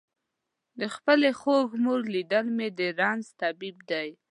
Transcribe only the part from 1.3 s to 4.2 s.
خوږ مور لیدل مې د رنځ طبیب دی.